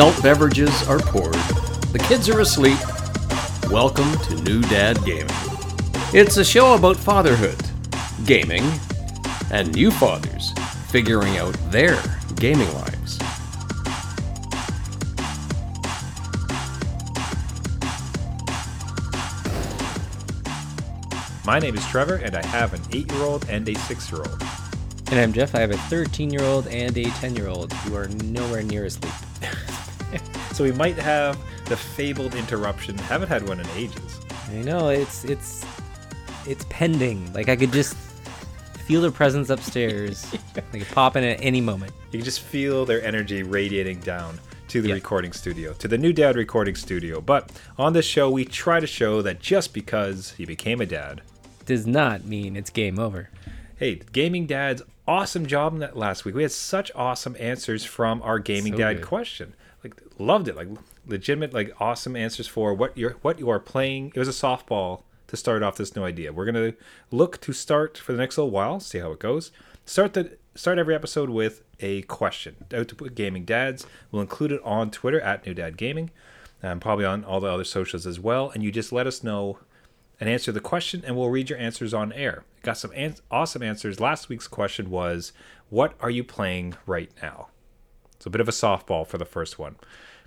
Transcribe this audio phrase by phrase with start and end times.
[0.00, 1.34] Adult beverages are poured.
[1.92, 2.78] The kids are asleep.
[3.70, 5.28] Welcome to New Dad Gaming.
[6.14, 7.62] It's a show about fatherhood,
[8.24, 8.62] gaming,
[9.52, 10.54] and new fathers
[10.88, 12.02] figuring out their
[12.36, 13.18] gaming lives.
[21.44, 24.22] My name is Trevor, and I have an eight year old and a six year
[24.22, 24.42] old.
[25.10, 25.54] And I'm Jeff.
[25.54, 28.86] I have a 13 year old and a 10 year old who are nowhere near
[28.86, 29.12] asleep.
[30.60, 31.38] So we might have
[31.70, 32.98] the fabled interruption.
[32.98, 34.20] Haven't had one in ages.
[34.50, 35.64] I know it's it's
[36.46, 37.32] it's pending.
[37.32, 37.96] Like I could just
[38.84, 40.30] feel their presence upstairs.
[40.72, 41.92] They could pop in at any moment.
[42.12, 44.38] You can just feel their energy radiating down
[44.68, 44.96] to the Yeah.
[44.96, 47.22] recording studio, to the new dad recording studio.
[47.22, 51.22] But on this show, we try to show that just because he became a dad,
[51.64, 53.30] Does not mean it's game over.
[53.78, 56.34] hey, gaming dad's awesome job in that last week.
[56.34, 59.06] We had such awesome answers from our gaming So dad good.
[59.06, 59.54] question.
[59.82, 60.56] Like loved it.
[60.56, 60.68] Like
[61.06, 64.12] legitimate, like awesome answers for what you're what you are playing.
[64.14, 66.32] It was a softball to start off this new idea.
[66.32, 66.74] We're gonna
[67.10, 69.52] look to start for the next little while, see how it goes.
[69.86, 72.56] Start the start every episode with a question.
[72.74, 73.86] Out to put gaming dads.
[74.10, 76.10] We'll include it on Twitter at New Dad Gaming,
[76.62, 78.50] and probably on all the other socials as well.
[78.50, 79.58] And you just let us know
[80.18, 82.44] and answer the question, and we'll read your answers on air.
[82.62, 84.00] Got some an- awesome answers.
[84.00, 85.32] Last week's question was,
[85.70, 87.48] "What are you playing right now?"
[88.20, 89.76] It's a bit of a softball for the first one,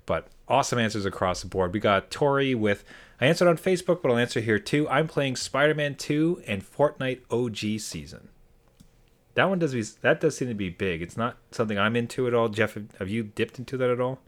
[0.04, 1.72] but awesome answers across the board.
[1.72, 2.82] We got Tori with,
[3.20, 4.88] I answered on Facebook, but I'll answer here too.
[4.88, 8.30] I'm playing Spider-Man 2 and Fortnite OG season.
[9.34, 11.02] That one does be that does seem to be big.
[11.02, 12.48] It's not something I'm into at all.
[12.48, 14.18] Jeff, have- have you dipped into that at all?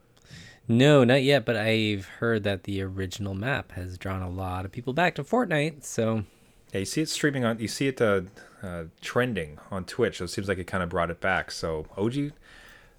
[0.68, 4.70] No, not yet, but I've heard that the original map has drawn a lot of
[4.70, 6.22] people back to Fortnite, so
[6.72, 7.58] Yeah, you see it streaming on.
[7.58, 8.22] You see it uh,
[8.62, 10.18] uh, trending on Twitch.
[10.18, 11.50] So it seems like it kind of brought it back.
[11.50, 12.32] So OG,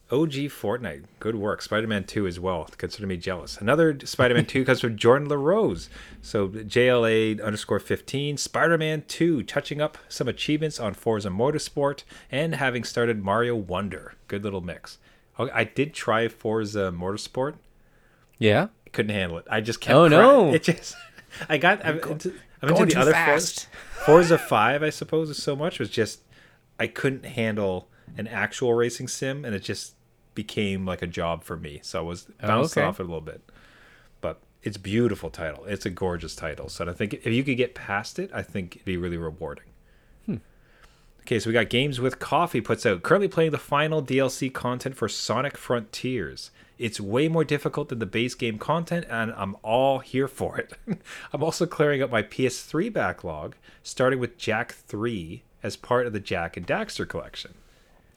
[0.10, 1.62] OG Fortnite, good work.
[1.62, 2.68] Spider-Man Two as well.
[2.78, 3.58] Consider me jealous.
[3.58, 5.90] Another Spider-Man Two comes from Jordan LaRose.
[6.22, 8.38] So JLA underscore fifteen.
[8.38, 14.14] Spider-Man Two, touching up some achievements on Forza Motorsport and having started Mario Wonder.
[14.28, 14.98] Good little mix.
[15.38, 17.56] Okay, I did try Forza Motorsport.
[18.40, 18.68] yeah.
[18.94, 19.46] Couldn't handle it.
[19.52, 19.94] I just kept.
[19.94, 20.54] Oh, no.
[20.54, 20.96] It just.
[21.50, 21.86] I got.
[21.86, 23.68] I'm into, I'm going into too the other fast.
[23.92, 24.06] Forza.
[24.06, 26.22] Forza Five, I suppose, is so much was just
[26.80, 29.96] I couldn't handle an actual racing sim, and it just
[30.38, 31.80] became like a job for me.
[31.82, 32.88] So I was oh, bounced Oh, okay.
[32.88, 33.42] off it a little bit.
[34.22, 35.66] But it's beautiful title.
[35.66, 36.70] It's a gorgeous title.
[36.70, 39.66] So I think if you could get past it, I think it'd be really rewarding.
[40.28, 40.36] Hmm.
[41.22, 44.96] Okay, so we got Games with Coffee puts out currently playing the final DLC content
[44.96, 46.52] for Sonic Frontiers.
[46.78, 50.74] It's way more difficult than the base game content, and I'm all here for it.
[51.34, 56.20] I'm also clearing up my PS3 backlog, starting with Jak 3 as part of the
[56.20, 57.56] Jak and Daxter collection.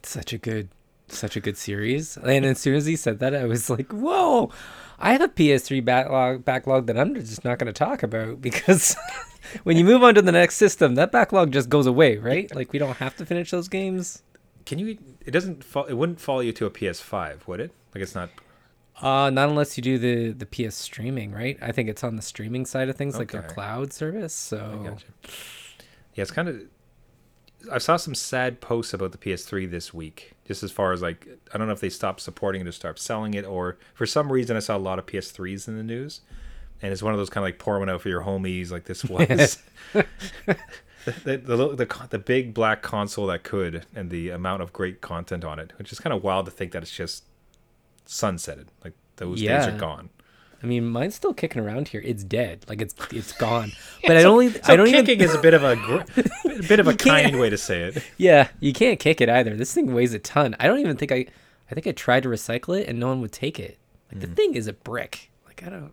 [0.02, 0.68] Such a good
[1.12, 2.16] such a good series.
[2.16, 4.50] And as soon as he said that, I was like, "Whoa!
[4.98, 8.96] I have a PS3 backlog backlog that I'm just not going to talk about because
[9.64, 12.50] when you move on to the next system, that backlog just goes away, right?
[12.60, 14.22] Like we don't have to finish those games.
[14.66, 14.98] Can you?
[15.24, 15.64] It doesn't.
[15.64, 17.72] Fall, it wouldn't follow you to a PS5, would it?
[17.94, 18.28] Like it's not.
[19.00, 21.58] Uh, not unless you do the the PS streaming, right?
[21.62, 24.34] I think it's on the streaming side of things, like their cloud service.
[24.34, 24.96] So.
[26.14, 26.60] Yeah, it's kind of.
[27.70, 31.28] I saw some sad posts about the PS3 this week, just as far as like
[31.52, 34.32] I don't know if they stopped supporting it or stopped selling it, or for some
[34.32, 36.20] reason I saw a lot of PS3s in the news,
[36.80, 38.84] and it's one of those kind of like pour one out for your homies, like
[38.84, 39.58] this was.
[39.92, 40.06] the,
[41.24, 45.44] the, the, the, the big black console that could, and the amount of great content
[45.44, 47.24] on it, which is kind of wild to think that it's just
[48.06, 48.66] sunsetted.
[48.84, 50.10] Like those days are gone.
[50.62, 52.02] I mean, mine's still kicking around here.
[52.04, 53.72] It's dead, like it's it's gone.
[54.06, 54.52] But I don't.
[54.54, 55.04] So I don't even.
[55.06, 56.20] kicking is a bit of a gr-
[56.58, 58.02] a bit of a kind way to say it.
[58.18, 59.56] Yeah, you can't kick it either.
[59.56, 60.56] This thing weighs a ton.
[60.60, 61.26] I don't even think I
[61.70, 63.78] I think I tried to recycle it and no one would take it.
[64.12, 65.30] Like the thing is a brick.
[65.46, 65.92] Like I don't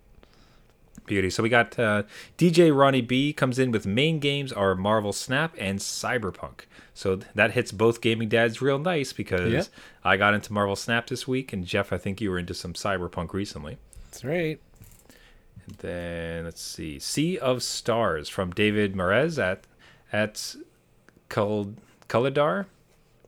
[1.06, 1.30] Beauty.
[1.30, 2.04] So we got uh,
[2.38, 6.62] DJ Ronnie B comes in with main games are Marvel Snap and Cyberpunk.
[6.94, 9.64] So that hits both gaming dads real nice because Yeah.
[10.04, 12.74] I got into Marvel Snap this week, and Jeff, I think you were into some
[12.74, 13.78] Cyberpunk recently.
[14.18, 14.60] That's right.
[15.68, 19.66] And then let's see, Sea of Stars from David Merez at
[20.12, 20.56] at
[21.30, 22.66] Culadar.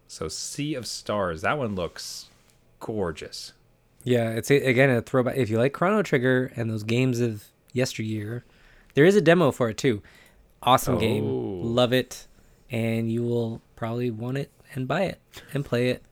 [0.07, 2.29] So Sea of Stars, that one looks
[2.79, 3.53] gorgeous.
[4.03, 5.37] Yeah, it's a, again a throwback.
[5.37, 8.43] If you like Chrono Trigger and those games of yesteryear,
[8.95, 10.01] there is a demo for it too.
[10.63, 10.99] Awesome Oh.
[10.99, 11.23] game.
[11.75, 12.25] Love it.
[12.71, 15.19] And you will probably want it and buy it
[15.53, 16.03] and play it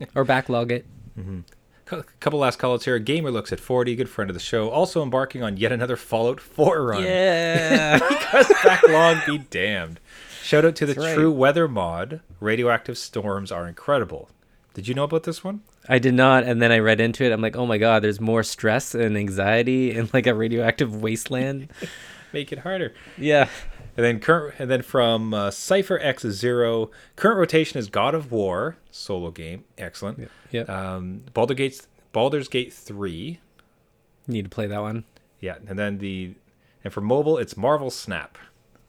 [0.14, 0.86] or backlog it.
[1.18, 1.40] Mm-hmm.
[1.86, 2.98] Cou- couple last calls here.
[2.98, 6.40] Gamer looks at 40, good friend of the show, also embarking on yet another Fallout
[6.40, 7.02] 4 run.
[7.04, 7.98] Yeah.
[8.08, 10.00] because backlog be damned.
[10.42, 11.14] Shout out to the right.
[11.14, 12.20] True Weather mod.
[12.40, 14.28] Radioactive storms are incredible.
[14.74, 15.62] Did you know about this one?
[15.88, 17.32] I did not, and then I read into it.
[17.32, 21.68] I'm like, oh my god, there's more stress and anxiety in like a radioactive wasteland.
[22.32, 22.92] Make it harder.
[23.16, 23.48] yeah.
[23.96, 28.30] And then current, and then from uh, Cipher X Zero, current rotation is God of
[28.30, 30.30] War solo game, excellent.
[30.50, 30.62] Yeah.
[30.62, 33.40] Um, Baldur Gates, Baldur's Gate three,
[34.28, 35.04] Need to play that one.
[35.40, 36.34] yeah, and then the,
[36.84, 38.36] and for mobile it's Marvel Snap.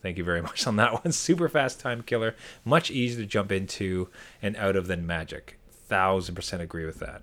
[0.01, 1.12] Thank you very much on that one.
[1.13, 4.09] Super fast time killer, much easier to jump into
[4.42, 5.57] and out of than Magic.
[5.71, 7.21] Thousand percent agree with that.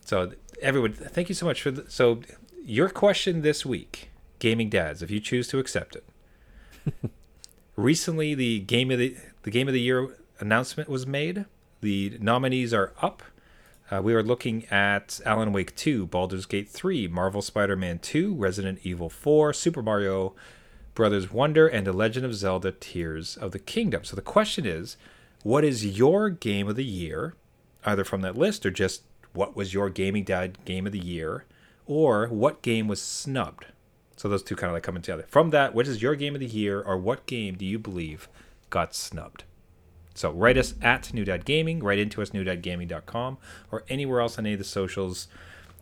[0.00, 2.20] So everyone, thank you so much for the, so
[2.64, 6.04] your question this week, gaming dads, if you choose to accept it.
[7.76, 11.46] Recently, the game of the the game of the year announcement was made.
[11.80, 13.22] The nominees are up.
[13.90, 18.78] Uh, we are looking at Alan Wake 2, Baldur's Gate 3, Marvel Spider-Man 2, Resident
[18.84, 20.34] Evil 4, Super Mario
[20.94, 24.04] Brothers Wonder, and The Legend of Zelda: Tears of the Kingdom.
[24.04, 24.96] So the question is,
[25.42, 27.34] what is your game of the year,
[27.84, 29.02] either from that list or just
[29.32, 31.44] what was your gaming dad game of the year,
[31.86, 33.66] or what game was snubbed?
[34.22, 35.24] So those two kind of like coming together.
[35.26, 38.28] From that, what is your game of the year, or what game do you believe
[38.70, 39.42] got snubbed?
[40.14, 43.38] So write us at New Dad Gaming, write into us newdadgaming.com,
[43.72, 45.26] or anywhere else on any of the socials,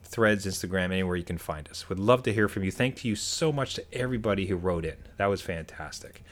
[0.05, 1.91] threads, Instagram, anywhere you can find us.
[1.91, 2.71] Would love to hear from you.
[2.71, 4.97] Thank you so much to everybody who wrote in.
[5.19, 6.23] That was fantastic.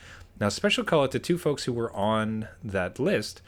[0.40, 3.42] Now, special call out to two folks who were on that list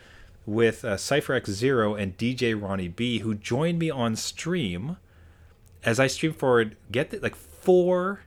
[0.44, 4.98] with uh, CypherX Zero and DJ Ronnie B, who joined me on stream
[5.82, 6.76] as I streamed forward.
[6.92, 8.20] Get the, like four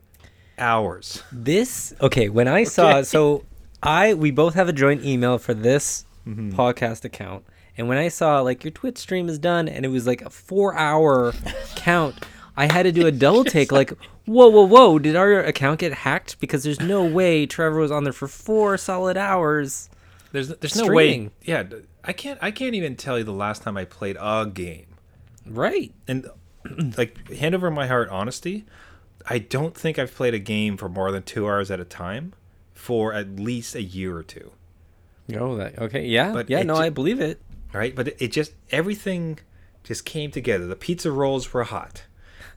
[0.57, 1.23] hours.
[1.31, 2.29] This okay.
[2.29, 3.03] When I saw Okay.
[3.03, 3.43] so
[3.81, 6.51] I we both have a joint email for this Mm-hmm.
[6.57, 7.43] podcast account,
[7.77, 10.29] and when I saw like your Twitch stream is done, and it was like a
[10.29, 11.33] four hour
[11.75, 12.15] count,
[12.55, 13.73] I had to do a double take.
[13.73, 13.91] Like,
[14.25, 14.99] whoa, whoa, whoa!
[14.99, 16.39] Did our account get hacked?
[16.39, 19.89] Because there's no way Trevor was on there for four solid hours.
[20.31, 21.29] There's there's no way.
[21.41, 21.63] Yeah,
[22.05, 24.85] I can't I can't even tell you the last time I played a game.
[25.45, 25.91] Right.
[26.07, 26.27] And
[26.97, 28.63] like hand over my heart honesty,
[29.29, 32.33] I don't think I've played a game for more than 2 hours at a time
[32.73, 34.51] for at least a year or two.
[35.35, 36.05] Oh, that okay.
[36.05, 36.33] Yeah.
[36.33, 36.63] But yeah.
[36.63, 37.41] No, ju- I believe it.
[37.71, 37.95] Right?
[37.95, 39.39] But it, it just everything
[39.83, 40.65] just came together.
[40.65, 42.03] The pizza rolls were hot.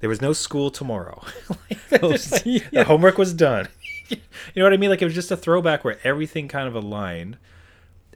[0.01, 1.23] There was no school tomorrow.
[1.71, 3.69] Like, oh, The homework was done.
[4.09, 4.19] you
[4.57, 4.91] know what I mean?
[4.91, 7.39] Like it was just a throwback where everything kind of aligned,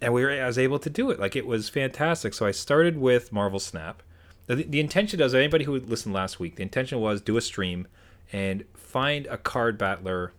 [0.03, 1.20] and we were I was able to do it.
[1.20, 2.35] Like it was fantastic.
[2.35, 4.03] So I started with Marvel Snap.
[4.46, 6.56] The, the intention was anybody who listened last week.
[6.56, 7.87] The intention was do a stream
[8.32, 10.32] and find a card battler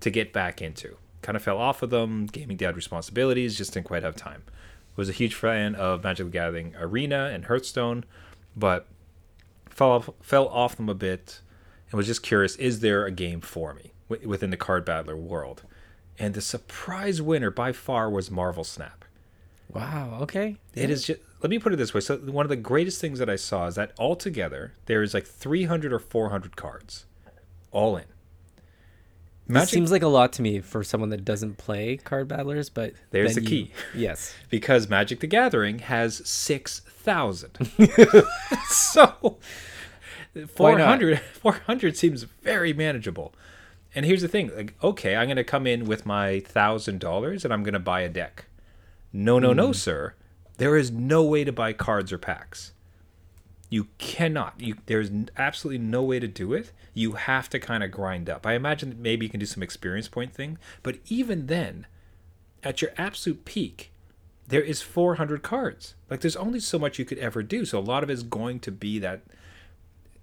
[0.00, 0.96] to get back into.
[1.22, 2.26] Kind of fell off of them.
[2.26, 3.56] Gaming dad responsibilities.
[3.56, 4.42] Just didn't quite have time.
[4.96, 8.04] Was a huge fan of Magic the Gathering Arena and Hearthstone,
[8.56, 8.86] but
[9.68, 11.40] fell off, fell off them a bit
[11.90, 15.16] and was just curious is there a game for me w- within the card battler
[15.16, 15.62] world
[16.18, 19.04] and the surprise winner by far was marvel snap
[19.72, 20.18] Wow.
[20.22, 20.56] Okay.
[20.74, 23.18] it is just let me put it this way so one of the greatest things
[23.20, 27.06] that i saw is that altogether there is like 300 or 400 cards
[27.70, 28.04] all in.
[29.54, 32.92] That seems like a lot to me for someone that doesn't play card battlers, but
[33.10, 33.72] There's the you- key.
[33.94, 34.34] Yes.
[34.48, 37.68] because magic the gathering has 6000
[38.68, 39.38] so
[40.46, 43.34] 400 400 seems very manageable.
[43.94, 47.44] And here's the thing like okay i'm going to come in with my thousand dollars
[47.44, 48.46] and i'm going to buy a deck.
[49.12, 49.72] No no no hmm.
[49.72, 50.14] sir.
[50.58, 52.72] There is no way to buy cards or packs
[53.70, 57.90] you cannot you there's absolutely no way to do it you have to kind of
[57.90, 61.46] grind up i imagine that maybe you can do some experience point thing but even
[61.46, 61.86] then
[62.62, 63.90] at your absolute peak
[64.50, 65.94] there is 400 cards.
[66.10, 67.64] Like there's only so much you could ever do.
[67.64, 69.22] So a lot of it is going to be that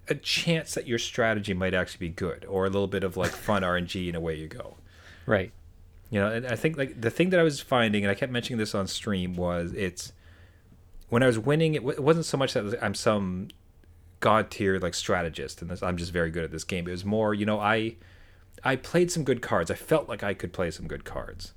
[0.06, 3.30] a chance that your strategy might actually be good or a little bit of like
[3.30, 4.76] fun RNG and away you go.
[5.26, 5.52] Right.
[6.10, 8.32] You know, and I think like the thing that I was finding, and I kept
[8.32, 10.12] mentioning this on stream, was it's
[11.08, 11.74] when I was winning.
[11.74, 13.48] It, w- it wasn't so much that I'm some
[14.20, 16.88] god tier like strategist, and this, I'm just very good at this game.
[16.88, 17.96] It was more, you know, I
[18.64, 19.70] I played some good cards.
[19.70, 21.52] I felt like I could play some good cards,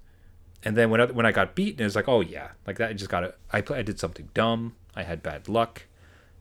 [0.63, 2.89] and then when I, when I got beaten, it was like, oh yeah, like that.
[2.89, 3.37] I just got it.
[3.51, 4.75] I play, I did something dumb.
[4.95, 5.83] I had bad luck,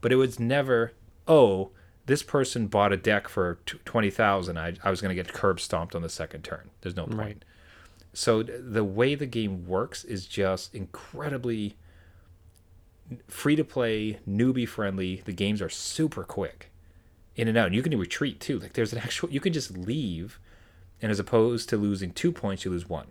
[0.01, 0.93] but it was never,
[1.27, 1.71] oh,
[2.07, 4.59] this person bought a deck for twenty thousand.
[4.59, 6.71] I I was gonna get curb stomped on the second turn.
[6.81, 7.19] There's no point.
[7.19, 7.45] Right.
[8.13, 11.77] So the way the game works is just incredibly
[13.29, 15.23] free to play, newbie friendly.
[15.25, 16.71] The games are super quick,
[17.37, 17.67] in and out.
[17.67, 18.59] And you can retreat too.
[18.59, 20.39] Like there's an actual you can just leave,
[21.03, 23.09] and as opposed to losing two points, you lose one.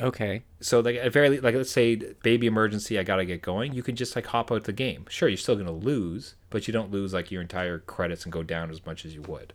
[0.00, 0.42] Okay.
[0.60, 3.72] So like at very like let's say baby emergency, I gotta get going.
[3.72, 5.06] You can just like hop out the game.
[5.08, 8.42] Sure, you're still gonna lose, but you don't lose like your entire credits and go
[8.42, 9.52] down as much as you would.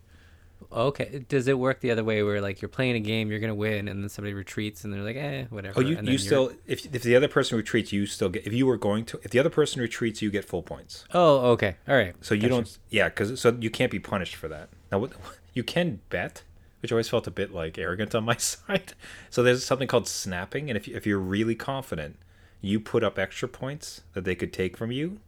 [0.71, 1.25] Okay.
[1.27, 3.87] Does it work the other way where like you're playing a game, you're gonna win,
[3.87, 5.79] and then somebody retreats and they're like, eh, whatever.
[5.79, 8.45] Oh, you, you you're- still if if the other person retreats, you still get.
[8.47, 11.05] If you were going to, if the other person retreats, you get full points.
[11.13, 11.75] Oh, okay.
[11.87, 12.15] All right.
[12.21, 12.49] So you Gotcha.
[12.53, 14.69] don't, yeah, because so you can't be punished for that.
[14.91, 15.13] Now, what,
[15.53, 16.43] you can bet,
[16.81, 18.93] which always felt a bit like arrogant on my side.
[19.29, 22.17] So there's something called snapping, and if you, if you're really confident,
[22.61, 25.19] you put up extra points that they could take from you,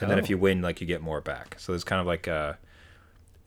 [0.00, 0.28] and then if Oh.
[0.28, 1.56] you win, like you get more back.
[1.58, 2.54] So there's kind of like uh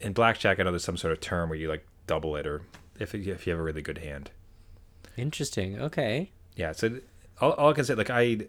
[0.04, 2.62] in blackjack, I know there's some sort of term where you like double it, or
[3.00, 4.30] if you- if you have a really good hand.
[5.18, 5.80] Interesting.
[5.82, 6.32] Okay.
[6.56, 7.00] Yeah, so
[7.42, 8.48] all, all I can say, like I,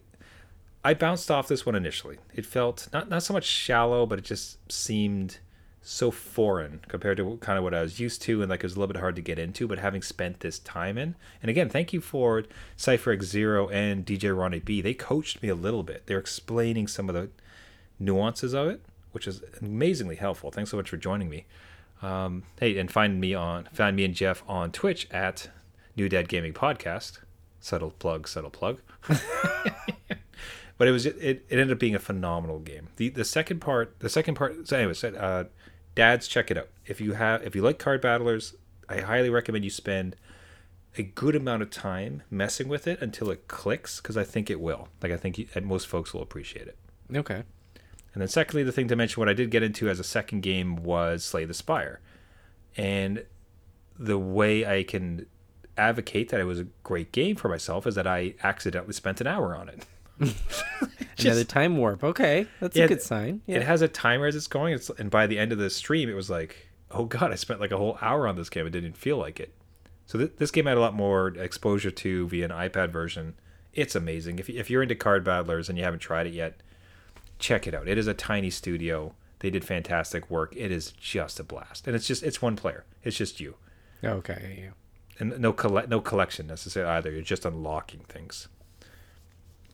[0.85, 2.19] I bounced off this one initially.
[2.35, 5.39] It felt not not so much shallow, but it just seemed
[5.87, 8.75] so foreign compared to kind of what I was used to, and like it was
[8.77, 9.67] a little bit hard to get into.
[9.69, 12.45] But having spent this time in, and again, thank you for
[12.77, 14.81] Cipher X Zero and DJ Ronnie B.
[14.81, 16.07] They coached me a little bit.
[16.07, 17.31] They're explaining some of the
[17.99, 18.83] nuances of it,
[19.14, 20.50] which is amazingly helpful.
[20.50, 21.47] Thanks so much for joining me.
[22.02, 25.50] Um, hey, and find me on find me and Jeff on Twitch at
[25.97, 27.21] New Dad Gaming Podcast.
[27.61, 28.80] Subtle plug, subtle plug.
[30.76, 32.88] but it was it, it ended up being a phenomenal game.
[32.97, 34.68] The the second part, the second part.
[34.68, 35.44] So anyway, uh,
[35.94, 36.68] dads, check it out.
[36.87, 38.54] If you have if you like card battlers,
[38.88, 40.16] I highly recommend you spend
[40.97, 44.61] a good amount of time messing with it until it clicks because I think it
[44.61, 44.88] will.
[45.02, 46.76] Like I think you, most folks will appreciate it.
[47.14, 47.44] Okay.
[48.14, 50.42] And then secondly, the thing to mention, what I did get into as a second
[50.42, 52.00] game was Slay the Spire.
[52.76, 53.25] And
[53.99, 55.26] the way I can
[55.76, 59.26] advocate that it was a great game for myself is that I accidentally spent an
[59.26, 59.85] hour on it.
[61.18, 62.04] Another time warp.
[62.04, 63.42] Okay, that's Yeah, a good sign.
[63.47, 63.56] Yeah.
[63.56, 66.09] It has a timer as it's going, it's, and by the end of the stream,
[66.09, 68.66] it was like, oh god, I spent like a whole hour on this game.
[68.66, 69.52] It didn't feel like it.
[70.06, 73.35] So th- this game had a lot more exposure to via an iPad version.
[73.73, 74.38] It's amazing.
[74.38, 76.61] If, if you're into card battlers and you haven't tried it yet,
[77.45, 77.87] check it out.
[77.87, 79.15] It is a tiny studio.
[79.41, 80.55] They did fantastic work.
[80.57, 82.85] It is just a blast, and it's just it's one player.
[83.03, 83.57] It's just you,
[84.03, 84.63] okay.
[84.65, 84.71] Yeah.
[85.19, 87.11] and no collect no collection necessarily either.
[87.13, 88.49] You're just unlocking things.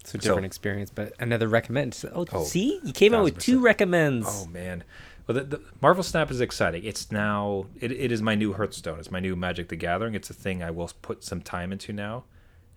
[0.04, 1.94] So different So- experience, but another recommend.
[1.94, 4.26] So- Oh, Oh, see, you came out with two recommends.
[4.28, 4.82] Oh man.
[5.26, 6.82] Well, the, the Marvel Snap is exciting.
[6.82, 8.98] It's now it, it is my new Hearthstone.
[8.98, 10.14] It's my new Magic the Gathering.
[10.16, 12.24] It's a thing I will put some time into now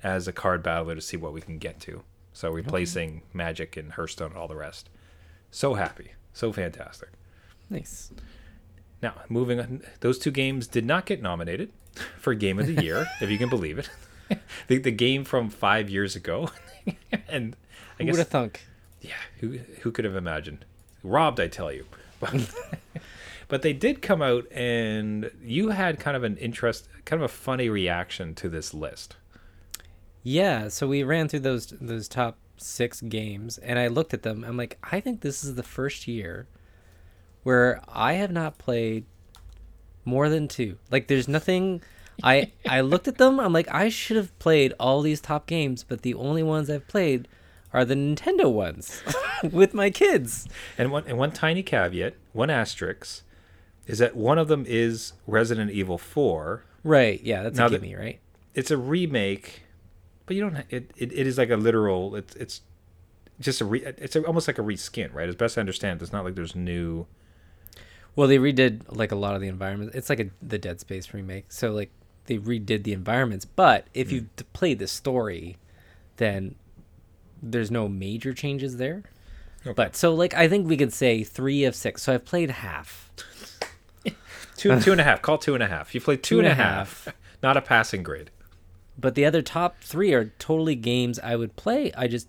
[0.03, 2.03] as a card battler to see what we can get to.
[2.33, 4.89] So replacing Magic and Hearthstone and all the rest.
[5.51, 6.13] So happy.
[6.33, 7.09] So fantastic.
[7.69, 8.11] Nice.
[9.01, 9.81] Now, moving on.
[9.99, 11.71] Those two games did not get nominated
[12.19, 13.89] for Game of the Year, if you can believe it.
[14.67, 16.49] the, the game from five years ago.
[17.27, 17.55] and
[17.99, 18.65] I Who guess would have thunk?
[19.01, 20.65] yeah, who who could have imagined?
[21.03, 21.85] Robbed, I tell you.
[22.19, 22.49] But,
[23.49, 27.33] but they did come out, and you had kind of an interest, kind of a
[27.33, 29.17] funny reaction to this list.
[30.23, 34.43] Yeah, so we ran through those those top six games, and I looked at them.
[34.43, 36.47] I'm like, I think this is the first year
[37.43, 39.05] where I have not played
[40.05, 40.77] more than two.
[40.89, 41.81] Like, there's nothing.
[42.23, 43.39] I I looked at them.
[43.39, 46.87] I'm like, I should have played all these top games, but the only ones I've
[46.87, 47.27] played
[47.73, 49.01] are the Nintendo ones
[49.51, 50.47] with my kids.
[50.77, 53.23] And one and one tiny caveat, one asterisk,
[53.87, 56.63] is that one of them is Resident Evil Four.
[56.83, 57.21] Right?
[57.21, 58.19] Yeah, that's Now a gimme, right?
[58.53, 59.63] It's a remake,
[60.25, 60.55] but you don't.
[60.69, 62.15] It it, it is like a literal.
[62.15, 62.61] It's it's
[63.39, 65.27] just a re, it's a, almost like a reskin, right?
[65.27, 67.05] As best I understand, it's not like there's new.
[68.15, 69.95] Well, they redid like a lot of the environments.
[69.95, 71.45] It's like a the Dead Space remake.
[71.49, 71.89] So like
[72.25, 74.15] they redid the environments, but if Hmm.
[74.15, 75.57] you've t- played the story,
[76.17, 76.55] then
[77.41, 79.03] there's no major changes there.
[79.65, 79.73] Okay.
[79.75, 82.03] But so like I think we could say three of six.
[82.03, 83.09] So I've played half.
[84.55, 85.21] Two two and a half.
[85.21, 85.95] Call two and a half.
[85.95, 87.07] You played two Two and and a a half.
[87.43, 88.29] Not a passing grade.
[88.97, 91.91] But the other top three are totally games I would play.
[91.97, 92.27] I just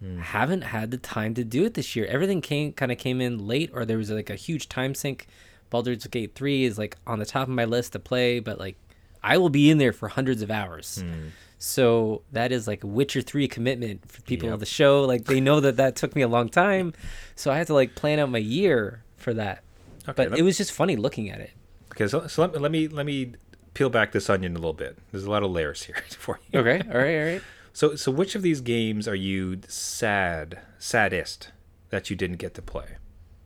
[0.00, 0.18] Hmm.
[0.18, 2.04] haven't had the time to do it this year.
[2.06, 5.26] Everything came kind of came in late, or there was like a huge time sink.
[5.70, 8.76] Baldur's Gate three is like on the top of my list to play, but like
[9.22, 11.00] I will be in there for hundreds of hours.
[11.02, 11.28] Hmm.
[11.58, 14.54] So that is like a Witcher three commitment for people Yep.
[14.54, 15.02] of the show.
[15.02, 16.92] Like they know that that took me a long time,
[17.34, 19.62] so I had to like plan out my year for that.
[20.08, 21.52] Okay, but it was just funny looking at it.
[21.92, 23.32] Okay, so, so let, let me let me
[23.74, 24.96] peel back this onion a little bit.
[25.12, 26.60] There's a lot of layers here for you.
[26.60, 27.42] Okay, all right, all right.
[27.72, 31.50] So so which of these games are you sad saddest
[31.90, 32.96] that you didn't get to play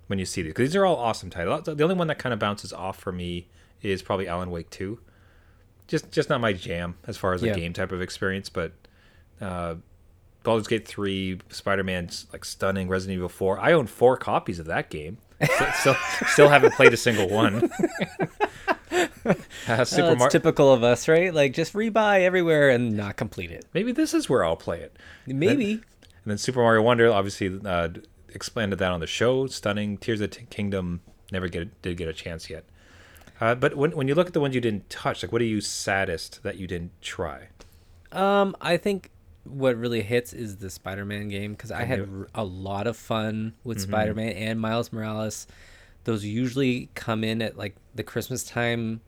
[0.06, 0.50] when you see these?
[0.50, 1.64] Because these are all awesome titles.
[1.64, 3.48] The only one that kind of bounces off for me
[3.82, 5.00] is probably Alan Wake Two.
[5.86, 7.54] Just just not my jam as far as a Yeah.
[7.54, 8.72] game type of experience, but.
[9.40, 9.76] Uh,
[10.44, 13.58] Baldur's Gate 3, Spider-Man's like stunning, Resident Evil 4.
[13.60, 15.18] I own four copies of that game.
[15.80, 15.96] Still,
[16.28, 17.68] still haven't played a single one.
[19.68, 21.32] uh, Super Mar- typical of us, right?
[21.32, 23.66] Like just rebuy everywhere and not complete it.
[23.74, 24.96] Maybe this is where I'll play it.
[25.26, 25.72] Maybe.
[25.72, 25.82] And
[26.24, 27.88] then Super Mario Wonder, obviously, uh,
[28.34, 29.46] expanded that on the show.
[29.46, 29.98] Stunning.
[29.98, 31.00] Tears of the Kingdom
[31.32, 32.64] never get did get a chance yet.
[33.40, 35.46] Uh, but when when you look at the ones you didn't touch, like what are
[35.46, 37.48] you saddest that you didn't try?
[38.12, 39.10] Um, I think
[39.44, 43.80] what really hits is the Spider-Man game because I had a lot of fun with
[43.80, 45.46] Spider-Man and Miles Morales.
[46.08, 49.02] Those usually come in at like the Christmas time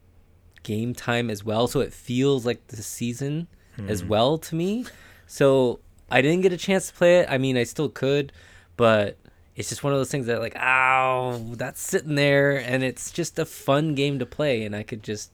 [0.63, 3.49] game time as well, so it feels like the season
[3.89, 4.85] as well to me.
[5.27, 5.81] So
[6.11, 7.27] I didn't get a chance to play it.
[7.31, 8.33] I mean, I still could,
[8.77, 9.17] but
[9.57, 13.39] it's just one of those things that like, ow, that's sitting there, and it's just
[13.39, 15.31] a fun game to play, and I could just,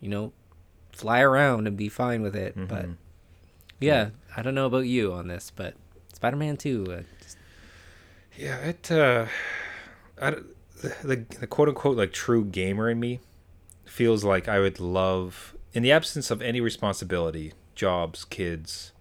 [0.00, 0.32] you know,
[0.92, 2.54] fly around and be fine with it.
[2.68, 2.86] But
[3.80, 5.74] yeah, I don't know about you on this, but
[6.14, 7.36] Spider-Man 2, uh, just,
[8.38, 8.90] Yeah, it.
[8.90, 9.26] Uh,
[10.20, 10.46] I, don't-
[11.02, 13.20] the the quote unquote like true gamer in me
[13.84, 18.92] feels like I would love, in the absence of any responsibility, jobs, kids,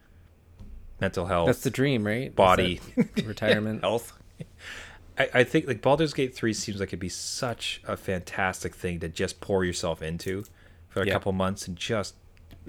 [0.99, 2.35] mental health, that's the dream, right?
[2.35, 2.79] Body,
[3.25, 3.81] retirement.
[3.81, 4.13] health.
[5.17, 8.99] I, I think like Baldur's Gate 3 seems like it'd be such a fantastic thing
[9.01, 10.45] to just pour yourself into
[10.89, 11.13] for a Yeah.
[11.13, 12.15] couple months and just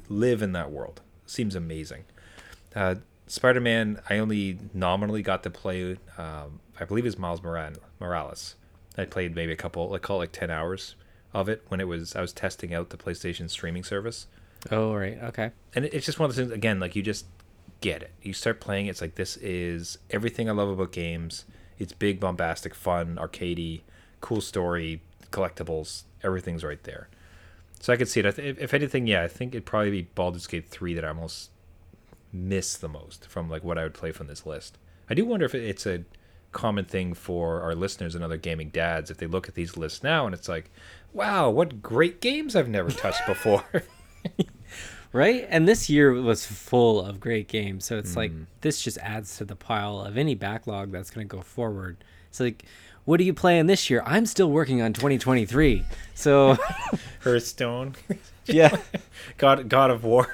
[0.08, 1.00] live in that world.
[1.26, 2.04] Seems amazing.
[2.74, 7.76] Uh, Spider Man, I only nominally got to play, um, I believe it's Miles Moran-
[8.00, 8.56] Morales.
[8.98, 10.96] I played maybe a couple, like call it like 10 hours
[11.32, 14.26] of it when it was, I was testing out the PlayStation streaming service.
[14.70, 15.18] Oh, right.
[15.22, 15.50] Okay.
[15.74, 17.26] and it- it's just one of those things again like you just
[17.80, 18.12] get it.
[18.22, 21.44] You start playing it's like this is everything i love about games.
[21.78, 23.80] It's big bombastic fun arcadey
[24.20, 25.00] cool story
[25.32, 27.08] collectibles everything's right there.
[27.80, 28.26] So i could see it.
[28.26, 31.08] I th- if, anything yeah i think it'd probably be Baldur's Gate 3 that i
[31.08, 31.50] almost
[32.32, 34.78] miss the most from like what i would play from this list.
[35.10, 36.04] I do wonder if it's a
[36.52, 40.02] common thing for our listeners and other gaming dads if they look at these lists
[40.02, 40.70] now and it's like
[41.12, 43.64] wow what great games i've never touched before
[45.14, 45.46] Right?
[45.50, 47.84] And this year was full of great games.
[47.84, 48.46] So it's like Mm.
[48.62, 52.02] this just adds to the pile of any backlog that's going to go forward.
[52.30, 52.64] It's like,
[53.04, 54.02] what are you playing this year?
[54.06, 55.84] I'm still working on 2023.
[56.14, 56.56] So,
[57.24, 57.94] hearthstone
[58.46, 58.74] yeah.
[59.36, 60.32] God, God of War.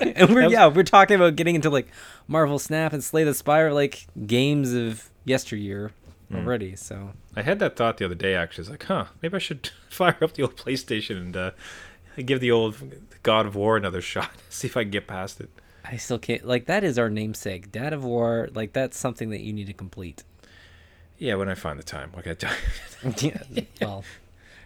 [0.00, 1.86] and we're yeah, we're talking about getting into like
[2.26, 5.92] Marvel Snap and Slay the Spire like games of yesteryear
[6.32, 6.38] Mm.
[6.38, 6.74] already.
[6.74, 8.34] So, I had that thought the other day.
[8.34, 11.50] Actually, it's like, huh, maybe I should fire up the old PlayStation and uh,
[12.24, 12.76] give the old
[13.22, 14.30] God of War another shot.
[14.48, 15.50] See if I can get past it.
[15.84, 17.70] I still can't like that is our namesake.
[17.70, 20.24] Dad of War, like that's something that you need to complete.
[21.16, 22.10] Yeah, when I find the time.
[22.16, 22.52] Like I tell
[23.20, 23.42] yeah.
[23.80, 24.02] Well,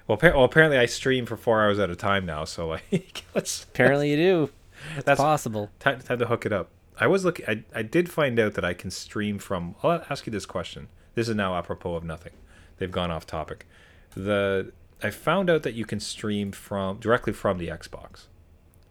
[0.09, 2.47] well, well, apparently I stream for four hours at a time now.
[2.47, 4.51] So like, let's apparently you do.
[4.97, 5.71] It's That's- possible.
[5.79, 6.71] time, time to hook it up.
[7.01, 7.47] I was looking.
[7.49, 9.75] I, I did find out that I can stream from.
[9.83, 10.89] I'll ask you this question.
[11.15, 12.35] This is now apropos of nothing.
[12.77, 13.67] They've gone off topic.
[14.15, 18.27] The I found out that you can stream from directly from the Xbox.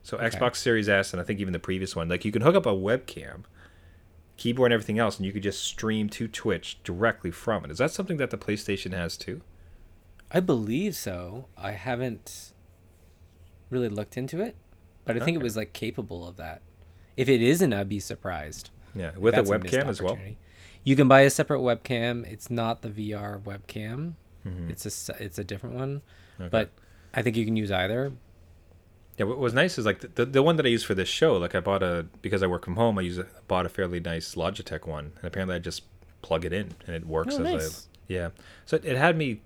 [0.02, 2.56] So Xbox Series S and I think even the previous one, like you can hook
[2.56, 3.43] up a webcam,
[4.38, 7.69] keyboard and everything else, and you could just stream to Twitch directly from it.
[7.69, 9.41] Is that something that the PlayStation has too?
[10.32, 11.48] I believe so.
[11.56, 12.54] I haven't
[13.69, 14.56] really looked into it,
[15.06, 16.63] but I think it was like capable of that.
[17.19, 18.69] If it isn't, I'd be surprised.
[18.95, 20.17] Yeah, with a webcam as well.
[20.84, 22.25] You can buy a separate webcam.
[22.32, 24.13] It's not the VR webcam.
[24.47, 24.69] Mhm.
[24.69, 26.01] It's a it's a different one,
[26.39, 26.49] Okay.
[26.49, 26.69] but
[27.13, 28.13] I think you can use either.
[29.17, 31.10] Yeah, what was nice is like the, the, the one that I use for this
[31.10, 31.36] show.
[31.38, 32.97] Like I bought a because I work from home.
[32.97, 35.84] I use a, bought a fairly nice Logitech one, and apparently I just
[36.21, 37.88] plug it in and it works Oh, as nice.
[37.88, 38.29] I yeah.
[38.65, 39.41] So it, it had me.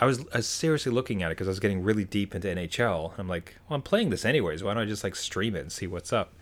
[0.00, 2.46] I was, I was seriously looking at it because I was getting really deep into
[2.46, 3.14] NHL.
[3.18, 4.62] I'm like, well, I'm playing this anyways.
[4.62, 6.34] Why don't I just like stream it and see what's up?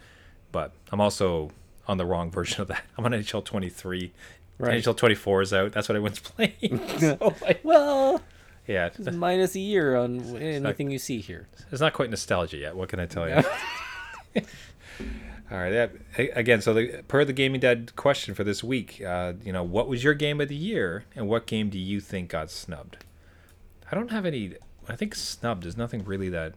[0.56, 1.50] But I'm also
[1.86, 2.82] on the wrong version of that.
[2.96, 4.10] I'm on NHL 23.
[4.56, 4.82] Right.
[4.82, 5.72] NHL 24 is out.
[5.72, 6.80] That's what everyone's playing.
[6.98, 8.22] so like, Well,
[8.66, 11.46] yeah, minus a year on anything you see here.
[11.70, 12.74] it's not quite nostalgia yet.
[12.74, 13.42] What can I tell you?
[15.52, 15.90] All right.
[16.16, 19.62] A- Again, so the, per the gaming dad question for this week, uh, you know,
[19.62, 22.96] what was your game of the year, and what game do you think got snubbed?
[23.92, 24.54] I don't have any.
[24.88, 25.66] I think snubbed.
[25.66, 26.54] is nothing really that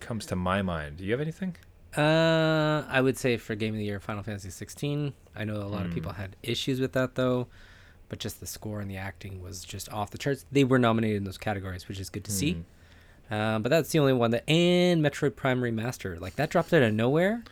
[0.00, 0.96] comes to my mind.
[0.96, 1.54] Do you have anything?
[1.96, 5.12] Uh, I would say for game of the year, Final Fantasy 16.
[5.34, 5.94] I know a lot of Hmm.
[5.94, 7.48] people had issues with that though,
[8.08, 10.44] but just the score and the acting was just off the charts.
[10.52, 12.64] They were nominated in those categories, which is good to see.
[13.30, 16.82] Uh, but that's the only one that and Metroid Prime Remaster, like that dropped out
[16.82, 17.42] of nowhere,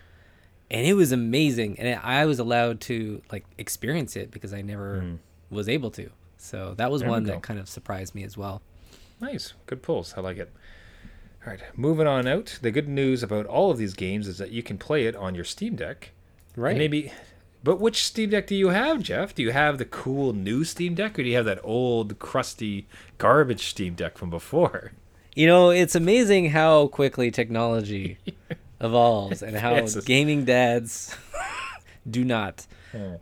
[0.70, 1.78] and it was amazing.
[1.78, 5.14] And I was allowed to like experience it because I never Hmm.
[5.50, 6.10] was able to.
[6.38, 8.62] So that was There one that kind of surprised me as well.
[9.20, 9.54] Nice.
[9.66, 10.14] Good pulls.
[10.16, 10.52] I like it.
[11.46, 11.60] All right.
[11.76, 12.58] Moving on out.
[12.60, 15.34] The good news about all of these games is that you can play it on
[15.34, 16.10] your Steam Deck.
[16.56, 16.70] Right.
[16.70, 17.12] And maybe.
[17.62, 19.34] But which Steam Deck do you have, Jeff?
[19.34, 22.86] Do you have the cool new Steam Deck, or do you have that old, crusty,
[23.18, 24.92] garbage Steam Deck from before?
[25.34, 28.18] You know, it's amazing how quickly technology
[28.80, 29.96] evolves and how Yes.
[30.04, 31.14] gaming dads
[32.10, 32.66] do not.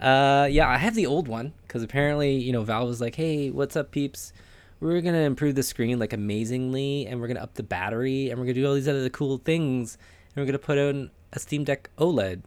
[0.00, 3.50] Uh, yeah, I have the old one because apparently, you know, Valve was like, "Hey,
[3.50, 4.32] what's up, peeps?
[4.80, 8.46] We're gonna improve the screen like amazingly, and we're gonna up the battery, and we're
[8.46, 9.98] gonna do all these other cool things,
[10.34, 12.42] and we're gonna put on a Steam Deck OLED.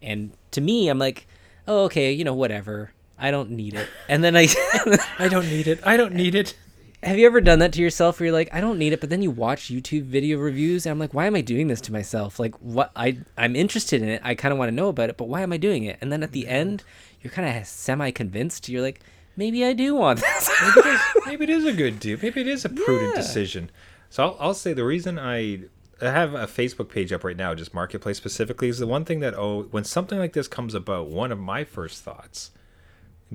[0.00, 1.26] And to me, I'm like,
[1.68, 2.92] oh, okay, you know, whatever.
[3.18, 3.88] I don't need it.
[4.08, 4.48] And then I,
[5.18, 5.80] I don't need it.
[5.86, 6.56] I don't need it.
[7.04, 9.10] have you ever done that to yourself where you're like, I don't need it, but
[9.10, 11.92] then you watch YouTube video reviews and I'm like, why am I doing this to
[11.92, 12.40] myself?
[12.40, 14.22] Like, what I I'm interested in it.
[14.24, 15.98] I kind of want to know about it, but why am I doing it?
[16.00, 16.52] And then at the mm-hmm.
[16.52, 16.84] end,
[17.20, 18.68] you're kind of semi convinced.
[18.68, 19.00] You're like,
[19.36, 20.50] maybe I do want this.
[20.60, 22.18] maybe, it is, maybe it is a good deal.
[22.22, 23.20] Maybe it is a prudent Yeah.
[23.22, 23.70] decision.
[24.10, 25.60] So I'll, I'll say the reason I,
[26.00, 29.20] I have a Facebook page up right now, just marketplace specifically, is the one thing
[29.20, 32.50] that oh, when something like this comes about, one of my first thoughts,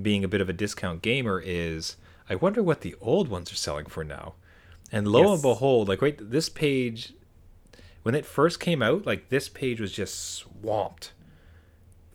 [0.00, 1.96] being a bit of a discount gamer, is
[2.30, 4.34] I wonder what the old ones are selling for now.
[4.92, 5.30] And lo Yes.
[5.34, 7.12] and behold, like wait, this page,
[8.04, 11.12] when it first came out, like this page was just swamped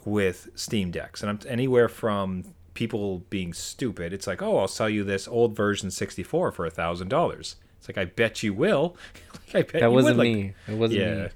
[0.05, 4.13] with Steam Decks, and I'm anywhere from people being stupid.
[4.13, 7.55] It's like, oh, I'll sell you this old version 64 for a thousand dollars.
[7.77, 8.95] It's like, I bet you will.
[9.53, 10.27] I bet that you wasn't would.
[10.27, 10.53] Like, me.
[10.67, 11.23] It wasn't yeah.
[11.23, 11.29] me.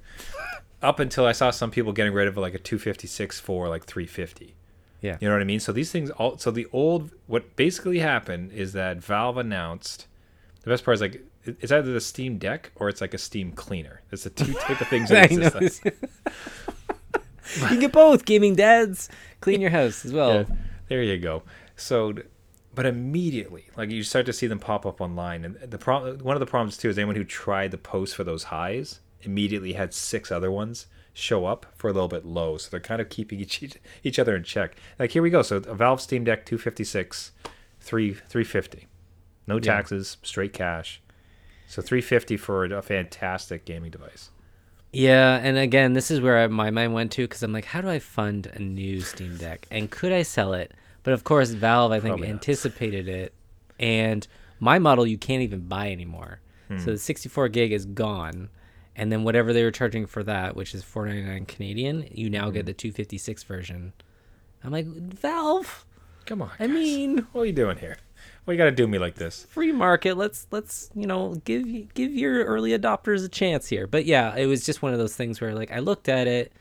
[0.82, 4.56] Up until I saw some people getting rid of like a 256 for like 350.
[5.02, 5.18] Yeah.
[5.20, 5.60] You know what I mean?
[5.60, 10.08] So these things all so the old what basically happened is that Valve announced
[10.64, 13.52] the best part is like it's either the Steam Deck or it's like a Steam
[13.52, 14.02] cleaner.
[14.12, 15.82] It's the two type of things that exist.
[15.86, 15.92] you
[17.68, 19.10] can get both gaming dads
[19.42, 20.34] clean your house as well.
[20.34, 20.46] Yeah,
[20.88, 21.44] there you go.
[21.76, 22.14] So,
[22.74, 26.36] but immediately, like you start to see them pop up online, and the problem, one
[26.36, 29.94] of the problems too, is anyone who tried to post for those highs immediately had
[29.94, 33.40] six other ones show up for a little bit low, so they're kind of keeping
[33.46, 33.64] each
[34.04, 34.76] each other in check.
[35.00, 35.42] Like here we go.
[35.42, 37.32] So a Valve Steam Deck 256,
[37.80, 38.88] three 350,
[39.48, 39.62] no Yeah.
[39.62, 41.02] taxes, straight cash.
[41.68, 44.30] So 350 for a fantastic gaming device.
[44.98, 47.82] Yeah, and again, this is where I, my mind went to because I'm like, how
[47.82, 50.72] do I fund a new Steam Deck, and could I sell it?
[51.04, 52.34] But of course, Valve I think Probably not.
[52.34, 53.34] anticipated it,
[53.80, 54.28] and
[54.60, 56.40] my model you can't even buy anymore.
[56.68, 56.80] Hmm.
[56.80, 58.50] So the 64 gig is gone,
[58.96, 62.54] and then whatever they were charging for that, which is 4.99 Canadian, you now Hmm.
[62.56, 63.94] get the 256 version.
[64.64, 65.86] I'm like, Valve,
[66.26, 67.98] Come on, I mean, what are you doing here?
[68.48, 69.44] Why you got to do me like this?
[69.50, 70.16] free market.
[70.16, 73.88] Let's let's you know give give your early adopters a chance here.
[73.88, 76.54] But yeah, it was just one of those things where like I looked at it.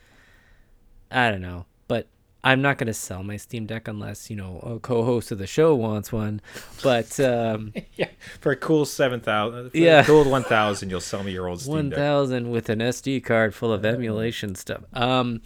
[1.12, 2.08] I don't know, but
[2.42, 5.76] I'm not gonna sell my Steam Deck unless you know a co-host of the show
[5.76, 6.40] wants one.
[6.82, 8.08] But um, Yeah,
[8.40, 9.70] for a cool seven thousand.
[9.72, 10.02] Yeah.
[10.02, 10.90] Cool one thousand.
[10.90, 11.98] You'll sell me your old Steam one Deck.
[12.00, 14.82] thousand with an SD card full of emulation stuff.
[14.92, 15.40] Um,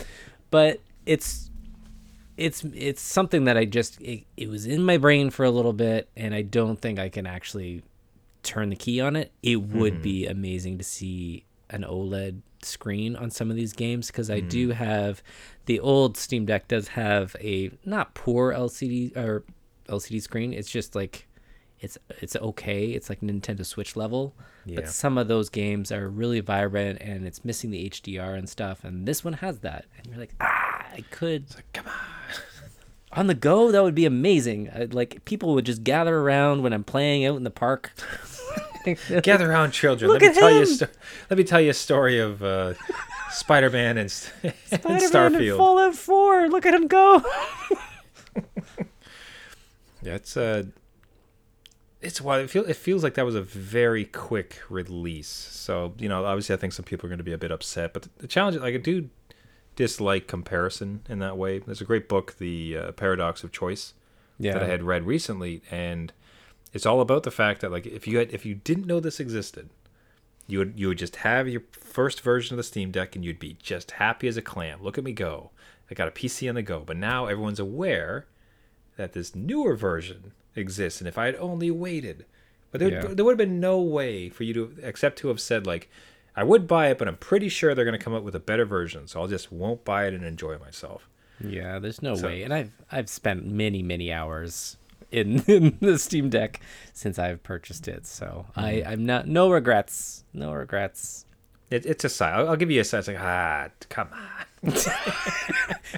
[0.51, 1.50] but it's
[2.41, 5.75] it's it's something that I just it, it was in my brain for a little
[5.75, 7.83] bit, and I don't think I can actually
[8.43, 9.31] turn the key on it.
[9.43, 14.31] It would be amazing to see an OLED screen on some of these games because
[14.31, 15.23] I do have
[15.67, 19.45] the old Steam Deck does have a not poor LCD or
[19.89, 20.55] LCD screen.
[20.55, 21.29] It's just like
[21.79, 22.87] it's it's okay.
[22.87, 24.35] It's like Nintendo Switch level.
[24.65, 24.77] Yeah.
[24.77, 28.83] But some of those games are really vibrant and it's missing the HDR and stuff.
[28.85, 29.85] And this one has that.
[29.99, 31.93] And you're like, ah, I could Come on.
[33.13, 33.71] on the go.
[33.71, 34.71] That would be amazing.
[34.75, 37.93] i like people would just gather around when I'm playing out in the park.
[39.23, 40.11] Gather around, children.
[40.11, 40.63] Look let me tell you.
[40.63, 40.87] A sto-
[41.29, 42.73] let me tell you a story of uh,
[43.31, 44.55] Spider-Man and, Spider-Man
[45.03, 45.59] in Starfield.
[45.59, 46.49] Fallout 4.
[46.49, 47.23] Look at him go.
[50.03, 50.65] Yeah, it's uh,
[52.01, 52.45] it's wild.
[52.45, 55.29] It, feel, it feels like that was a very quick release.
[55.29, 57.93] So you know, obviously, I think some people are going to be a bit upset.
[57.93, 59.11] But the, the challenge, like do
[59.77, 61.59] dislike comparison in that way.
[61.59, 63.95] There's a great book, The uh, Paradox of Choice.
[64.39, 64.55] Yeah.
[64.55, 66.15] that I had read recently, and
[66.73, 69.21] it's all about the fact that like if you had if you didn't know this
[69.21, 69.69] existed,
[70.47, 73.39] you would you would just have your first version of the Steam Deck and you'd
[73.39, 74.83] be just happy as a clam.
[74.83, 75.51] Look at me go!
[75.91, 76.81] I got a PC on the go.
[76.81, 78.27] But now everyone's aware
[78.97, 82.25] that this newer version exists, and if I had only waited,
[82.71, 83.07] but there, Yeah.
[83.13, 85.91] there would have been no way for you to except to have said like.
[86.37, 88.41] I would buy it, but I'm pretty sure they're going to come up with a
[88.41, 91.09] better version, so I'll just won't buy it and enjoy myself.
[91.43, 92.43] Yeah, there's no So- way.
[92.43, 94.77] And I've I've spent many many hours
[95.11, 96.61] in, in the Steam Deck
[96.93, 98.07] since I've purchased it.
[98.07, 98.89] So I hmm.
[98.89, 100.25] I'm not no regrets.
[100.33, 101.25] No regrets.
[101.71, 102.35] It, it's a sign.
[102.35, 102.99] I'll, I'll give you a sign.
[103.01, 104.47] It's like ah, come on.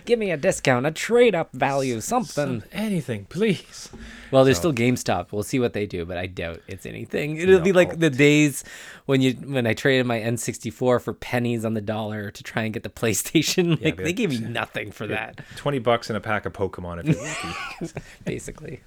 [0.04, 2.60] Give me a discount, a trade up value, something.
[2.60, 3.88] Some- anything, please.
[4.30, 5.32] Well, there's So- still GameStop.
[5.32, 7.36] We'll see what they do, but I doubt it's anything.
[7.36, 8.62] It'll be like the days
[9.06, 12.72] when you when I traded my N64 for pennies on the dollar to try and
[12.72, 13.70] get the PlayStation.
[13.82, 16.52] Like be they like, gave me nothing for that, Twenty bucks and a pack of
[16.52, 18.00] Pokemon if you're lucky.
[18.24, 18.80] basically.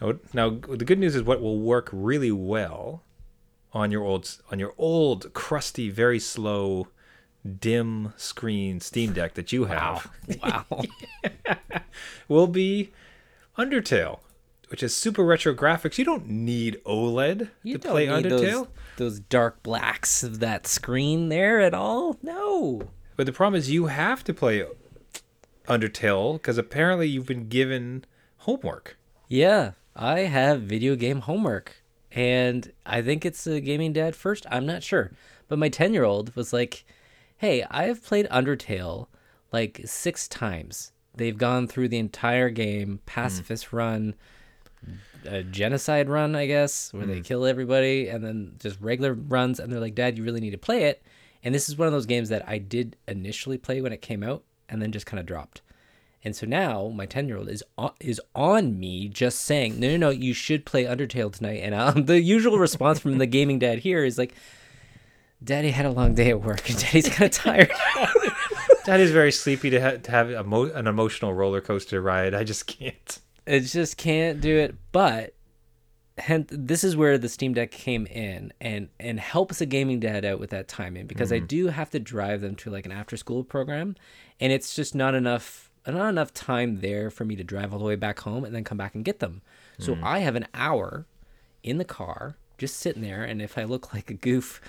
[0.00, 3.04] Now- now, the good news is what will work really well
[3.74, 6.88] on your old on your old crusty, very slow,
[7.60, 10.10] dim screen Steam Deck that you have
[10.42, 10.64] Wow.
[10.70, 10.82] wow,
[12.28, 12.92] will be
[13.58, 14.20] Undertale.
[14.68, 15.98] which is super retro graphics.
[15.98, 18.40] You don't need OLED You to play Undertale.
[18.40, 22.16] those, those dark blacks of that screen there at all.
[22.22, 22.88] No.
[23.16, 24.64] But the problem is you have to play
[25.68, 28.04] Undertale because apparently you've been given
[28.38, 28.96] homework.
[29.28, 31.81] Yeah, I have video game homework.
[32.14, 34.46] And I think it's a gaming dad first.
[34.50, 35.12] I'm not sure.
[35.48, 36.84] But my 10 year old was like,
[37.36, 39.06] hey, I've played Undertale
[39.52, 40.92] like six times.
[41.14, 43.76] They've gone through the entire game, pacifist hmm.
[43.76, 44.14] run,
[45.24, 47.22] a genocide run, I guess, where they hmm.
[47.22, 49.60] kill everybody, and then just regular runs.
[49.60, 51.02] And they're like, Dad, you really need to play it.
[51.44, 54.22] And this is one of those games that I did initially play when it came
[54.22, 55.60] out and then just kind of dropped.
[56.24, 59.88] And so now my 10 year old is on, is on me just saying, no,
[59.88, 61.60] no, no, you should play Undertale tonight.
[61.62, 64.34] And um, the usual response from the gaming dad here is like,
[65.42, 67.72] Daddy had a long day at work and Daddy's kind of tired.
[68.84, 72.34] Daddy's very sleepy to, ha- to have a mo- an emotional roller coaster ride.
[72.34, 73.18] I just can't.
[73.46, 74.76] it just can't do it.
[74.92, 75.34] But
[76.18, 80.24] hence, this is where the Steam Deck came in and and helps a gaming dad
[80.24, 83.16] out with that timing because I do have to drive them to like an after
[83.16, 83.96] school program,
[84.40, 87.84] and it's just not enough not enough time there for me to drive all the
[87.84, 89.42] way back home and then come back and get them.
[89.78, 91.06] So I have an hour
[91.64, 94.60] in the car just sitting there, and if I look like a goof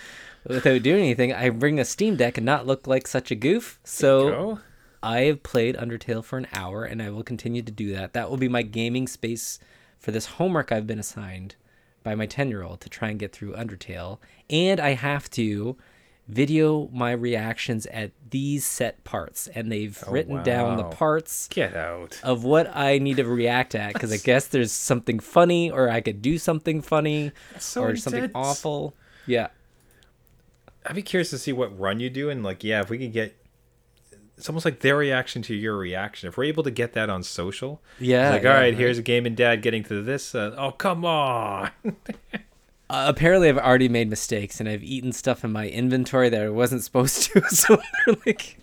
[0.47, 3.79] without doing anything, I bring a Steam Deck and not look like such a goof.
[3.83, 4.59] So.
[5.03, 8.13] I have played Undertale for an hour and I will continue to do that.
[8.13, 9.59] That will be my gaming space
[9.99, 11.55] for this homework I've been assigned
[12.03, 14.19] by my 10 year old to try and get through Undertale.
[14.49, 15.75] And I have to
[16.27, 19.47] video my reactions at these set parts.
[19.47, 22.19] And they've written down the parts Get out.
[22.23, 26.01] of what I need to react at because I guess there's something funny or I
[26.01, 28.95] could do something funny so or something awful.
[29.25, 29.47] Yeah.
[30.85, 33.13] I'd be curious to see what run you do, and like, yeah, if we could
[33.13, 33.37] get,
[34.37, 36.27] it's almost like their reaction to your reaction.
[36.27, 38.75] If we're able to get that on social, Yeah, like, yeah, all right, right.
[38.75, 40.35] here's a game and dad getting to this.
[40.35, 41.71] Uh, oh, come on.
[42.93, 46.49] Uh, apparently, I've already made mistakes and I've eaten stuff in my inventory that I
[46.49, 47.41] wasn't supposed to.
[47.49, 47.75] So
[48.05, 48.57] they're like,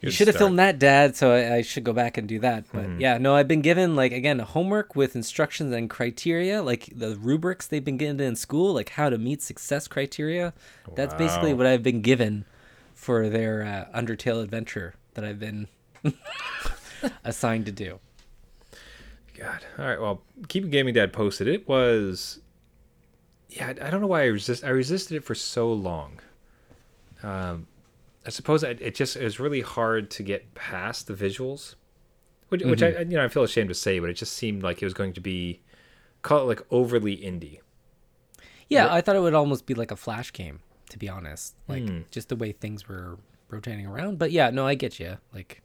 [0.00, 2.64] "You should have filmed that, Dad." So I, I should go back and do that.
[2.72, 3.00] But Mm-hmm.
[3.00, 7.66] yeah, no, I've been given like again homework with instructions and criteria, like the rubrics
[7.66, 10.52] they've been given in school, like how to meet success criteria.
[10.94, 12.44] That's basically what I've been given
[12.94, 15.66] for their uh, Undertale adventure that I've been
[17.24, 17.98] assigned to do.
[19.36, 19.64] God.
[19.78, 20.00] All right.
[20.00, 21.48] Well, keep gaming dad posted.
[21.48, 22.40] It was,
[23.50, 23.66] yeah.
[23.66, 24.64] I I don't know why I resist.
[24.64, 26.20] I resisted it for so long.
[27.22, 27.66] Um,
[28.26, 31.74] I suppose I, it just it was really hard to get past the visuals,
[32.48, 34.80] which which I you know I feel ashamed to say, but it just seemed like
[34.82, 35.60] it was going to be,
[36.22, 37.58] call it like overly indie.
[38.68, 40.60] Yeah, I thought it would almost be like a flash game,
[40.90, 41.54] to be honest.
[41.66, 41.98] Like Hmm.
[42.10, 44.18] just the way things were rotating around.
[44.18, 45.18] But yeah, no, I get you.
[45.34, 45.60] Like,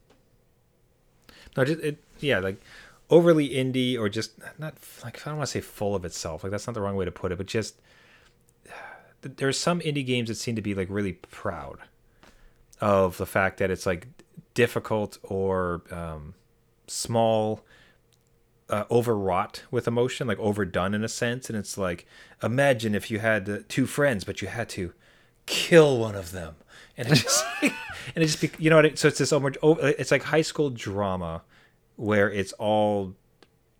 [1.55, 1.97] No, just it.
[2.19, 2.59] Yeah, like
[3.09, 6.43] overly indie or just not like I don't want to say full of itself.
[6.43, 7.81] Like that's not the wrong way to put it, but just
[9.21, 11.79] there's some indie games that seem to be like really proud
[12.81, 14.07] of the fact that it's like
[14.53, 16.33] difficult or um,
[16.87, 17.63] small
[18.69, 22.07] uh, overwrought with emotion like overdone in a sense and it's like
[22.41, 24.91] imagine if you had uh, two friends but you had to
[25.45, 26.55] kill one of them
[26.97, 27.71] and it just and
[28.15, 31.43] it just you know what so it's this almost it's like high school drama
[31.95, 33.15] where it's all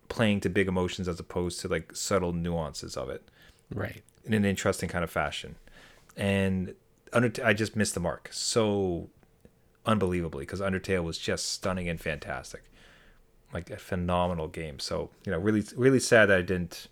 [0.07, 3.23] playing to big emotions as opposed to like subtle nuances of it
[3.73, 4.01] right.
[4.23, 5.55] in an interesting kind of fashion.
[6.15, 6.75] And
[7.11, 9.09] Undertale, I just missed the mark so
[9.85, 12.63] unbelievably because Undertale was just stunning and fantastic,
[13.53, 14.79] like a phenomenal game.
[14.79, 16.87] So you know, really, really sad that I didn't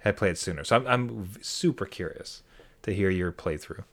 [0.00, 0.64] had played sooner.
[0.64, 2.42] So I'm, I'm super curious
[2.82, 3.84] to hear your playthrough.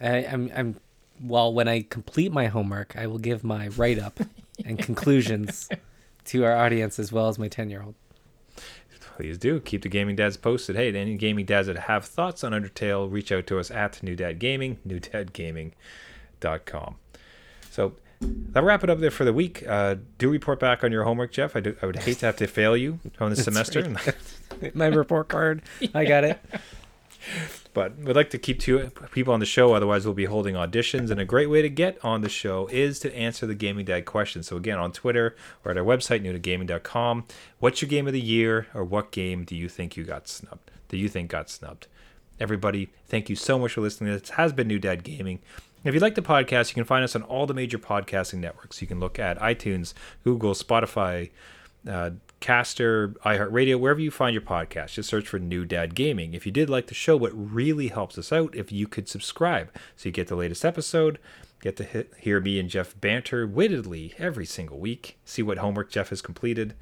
[0.00, 0.80] I, I'm, I'm,
[1.22, 4.18] well, when I complete my homework, I will give my write up
[4.64, 5.68] and conclusions
[6.26, 7.94] to our audience as well as my 10 year old.
[9.16, 10.76] Please do keep the gaming dads posted.
[10.76, 14.16] Hey, any gaming dads that have thoughts on Undertale, reach out to us at New
[14.16, 16.96] Dad Gaming, newdadgaming.com.
[17.70, 19.62] So that'll wrap it up there for the week.
[19.66, 21.54] Uh, do report back on your homework, Jeff.
[21.54, 23.94] I, do, I would hate to have to fail you on this semester,
[24.74, 25.60] My report card.
[25.94, 26.40] I got it.
[27.72, 29.74] But we'd like to keep two people on the show.
[29.74, 31.10] Otherwise, we'll be holding auditions.
[31.10, 34.04] And a great way to get on the show is to answer the Gaming Dad
[34.06, 34.42] question.
[34.42, 37.26] So again, on Twitter or at our website, newdadgaming.com.
[37.58, 40.70] What's your game of the year, or what game do you think you got snubbed?
[40.88, 41.86] Do you think got snubbed?
[42.40, 44.12] Everybody, thank you so much for listening.
[44.12, 45.40] This has been New Dad Gaming.
[45.84, 48.82] If you like the podcast, you can find us on all the major podcasting networks.
[48.82, 51.30] You can look at iTunes, Google, Spotify,
[51.88, 54.94] uh, Caster, iHeartRadio, wherever you find your podcast.
[54.94, 56.34] Just search for New Dad Gaming.
[56.34, 59.70] If you did like the show, what really helps us out if you could subscribe
[59.96, 61.18] so you get the latest episode,
[61.60, 65.90] get to hit, hear me and Jeff banter wittedly every single week, see what homework
[65.90, 66.74] Jeff has completed.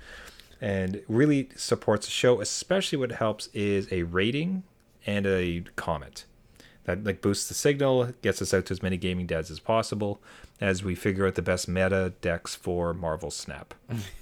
[0.60, 2.40] and really supports the show.
[2.40, 4.64] Especially what helps is a rating
[5.06, 6.24] and a comment.
[6.88, 10.22] That like boosts the signal, gets us out to as many gaming dads as possible
[10.58, 13.74] as we figure out the best meta decks for Marvel Snap.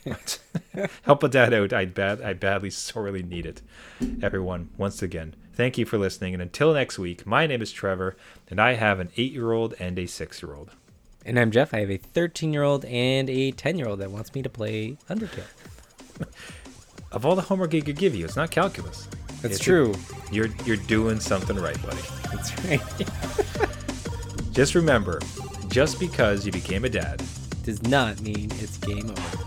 [1.02, 1.72] Help a dad out.
[1.72, 3.62] I bad I badly sorely need it.
[4.20, 6.34] Everyone, once again, thank you for listening.
[6.34, 8.16] And until next week, my name is Trevor,
[8.50, 10.72] and I have an eight year old and a six year old.
[11.24, 11.72] And I'm Jeff.
[11.72, 14.50] I have a 13 year old and a 10 year old that wants me to
[14.50, 15.44] play Undertale.
[17.12, 19.08] Of all the homework he could give you, it's not calculus.
[19.48, 19.94] That's It's- true.
[20.32, 22.02] You're you're doing something right, buddy.
[22.32, 23.70] That's right.
[24.52, 25.20] Just remember,
[25.68, 27.22] just because you became a dad
[27.62, 29.45] Does not mean it's game over.